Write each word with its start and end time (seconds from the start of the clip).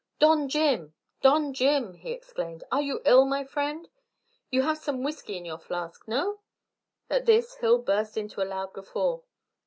"Don 0.17 0.49
Jim! 0.49 0.95
Don 1.21 1.53
Jim!" 1.53 1.93
he 1.93 2.11
exclaimed. 2.11 2.63
"Are 2.71 2.81
you 2.81 3.03
ill, 3.05 3.23
my 3.23 3.43
friend? 3.43 3.87
You 4.49 4.63
have 4.63 4.79
some 4.79 5.03
whisky 5.03 5.37
in 5.37 5.45
your 5.45 5.59
flask, 5.59 6.07
no?" 6.07 6.39
At 7.07 7.27
this 7.27 7.53
Hill 7.57 7.77
burst 7.77 8.17
into 8.17 8.41
a 8.41 8.45
loud 8.49 8.73
guffaw. 8.73 9.19